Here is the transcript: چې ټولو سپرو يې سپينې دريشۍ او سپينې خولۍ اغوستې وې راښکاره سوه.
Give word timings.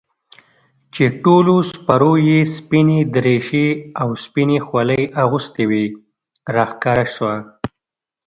چې 0.93 1.05
ټولو 1.23 1.55
سپرو 1.71 2.13
يې 2.27 2.39
سپينې 2.55 2.99
دريشۍ 3.15 3.67
او 4.01 4.09
سپينې 4.23 4.57
خولۍ 4.65 5.01
اغوستې 5.23 5.63
وې 5.69 5.85
راښکاره 6.55 7.05
سوه. 7.15 7.35